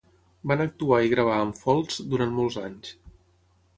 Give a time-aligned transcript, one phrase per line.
[0.51, 2.95] Van actuar i gravar amb Folds durant molts anys.